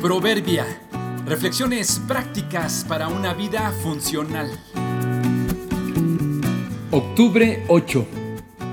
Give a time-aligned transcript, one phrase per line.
[0.00, 0.64] Proverbia.
[1.26, 4.48] Reflexiones prácticas para una vida funcional.
[6.92, 8.06] Octubre 8.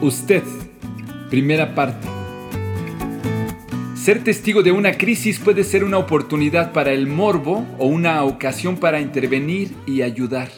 [0.01, 0.43] Usted.
[1.31, 2.07] Primera parte.
[3.95, 8.77] Ser testigo de una crisis puede ser una oportunidad para el morbo o una ocasión
[8.77, 10.51] para intervenir y ayudar.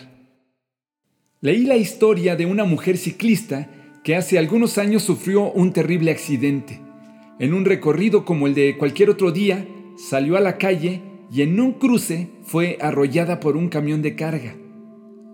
[1.40, 3.70] Leí la historia de una mujer ciclista
[4.04, 6.82] que hace algunos años sufrió un terrible accidente.
[7.40, 9.66] En un recorrido como el de cualquier otro día,
[9.98, 11.02] salió a la calle
[11.32, 14.56] y en un cruce fue arrollada por un camión de carga.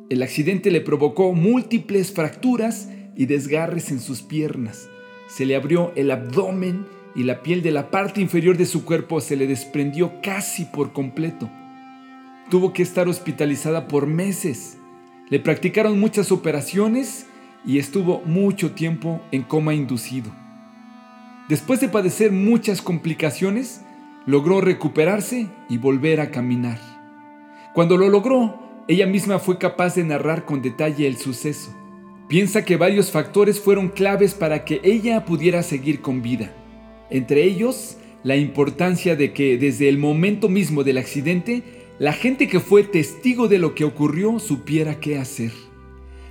[0.09, 4.89] El accidente le provocó múltiples fracturas y desgarres en sus piernas.
[5.27, 6.85] Se le abrió el abdomen
[7.15, 10.93] y la piel de la parte inferior de su cuerpo se le desprendió casi por
[10.93, 11.49] completo.
[12.49, 14.77] Tuvo que estar hospitalizada por meses.
[15.29, 17.27] Le practicaron muchas operaciones
[17.65, 20.31] y estuvo mucho tiempo en coma inducido.
[21.49, 23.81] Después de padecer muchas complicaciones,
[24.25, 26.79] logró recuperarse y volver a caminar.
[27.73, 31.73] Cuando lo logró, ella misma fue capaz de narrar con detalle el suceso.
[32.27, 36.53] Piensa que varios factores fueron claves para que ella pudiera seguir con vida.
[37.09, 41.63] Entre ellos, la importancia de que desde el momento mismo del accidente,
[41.99, 45.51] la gente que fue testigo de lo que ocurrió supiera qué hacer.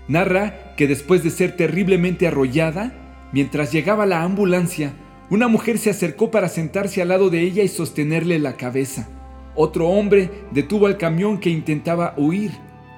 [0.08, 4.94] Narra que después de ser terriblemente arrollada, mientras llegaba la ambulancia,
[5.30, 9.08] una mujer se acercó para sentarse al lado de ella y sostenerle la cabeza.
[9.54, 12.52] Otro hombre detuvo al camión que intentaba huir.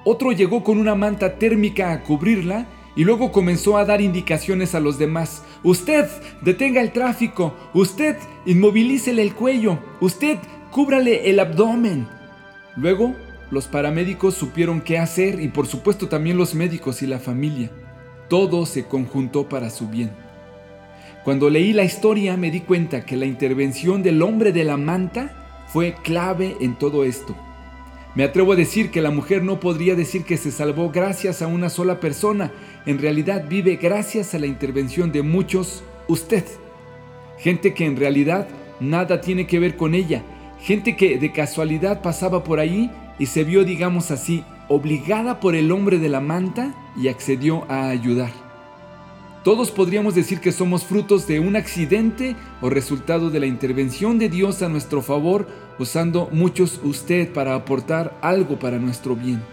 [0.05, 4.79] Otro llegó con una manta térmica a cubrirla y luego comenzó a dar indicaciones a
[4.79, 5.43] los demás.
[5.63, 6.07] Usted,
[6.41, 7.53] detenga el tráfico.
[7.73, 8.15] Usted,
[8.45, 9.79] inmovilícele el cuello.
[9.99, 10.37] Usted,
[10.71, 12.07] cúbrale el abdomen.
[12.77, 13.15] Luego,
[13.51, 17.69] los paramédicos supieron qué hacer y por supuesto también los médicos y la familia.
[18.29, 20.24] Todo se conjuntó para su bien.
[21.25, 25.65] Cuando leí la historia me di cuenta que la intervención del hombre de la manta
[25.65, 27.35] fue clave en todo esto.
[28.13, 31.47] Me atrevo a decir que la mujer no podría decir que se salvó gracias a
[31.47, 32.51] una sola persona,
[32.85, 36.45] en realidad vive gracias a la intervención de muchos, usted.
[37.39, 38.47] Gente que en realidad
[38.79, 40.21] nada tiene que ver con ella,
[40.59, 45.71] gente que de casualidad pasaba por ahí y se vio, digamos así, obligada por el
[45.71, 48.44] hombre de la manta y accedió a ayudar.
[49.45, 54.27] Todos podríamos decir que somos frutos de un accidente o resultado de la intervención de
[54.27, 55.47] Dios a nuestro favor,
[55.77, 59.43] usando muchos usted para aportar algo para nuestro bien.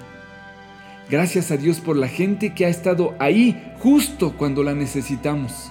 [1.10, 5.70] Gracias a Dios por la gente que ha estado ahí justo cuando la necesitamos.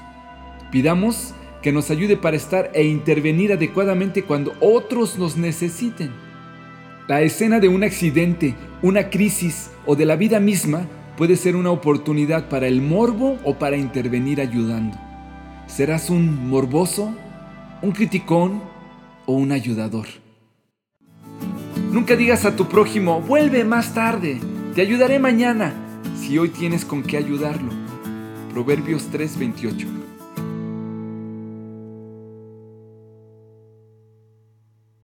[0.72, 1.34] Pidamos
[1.64, 6.12] que nos ayude para estar e intervenir adecuadamente cuando otros nos necesiten.
[7.08, 8.54] La escena de un accidente,
[8.84, 13.56] una crisis o de la vida misma puede ser una oportunidad para el morbo o
[13.56, 14.98] para intervenir ayudando.
[15.68, 17.14] ¿Serás un morboso,
[17.82, 18.62] un criticón
[19.26, 20.08] o un ayudador?
[21.92, 24.40] Nunca digas a tu prójimo, vuelve más tarde,
[24.76, 25.74] te ayudaré mañana,
[26.16, 27.72] si hoy tienes con qué ayudarlo.
[28.54, 30.11] Proverbios 3:28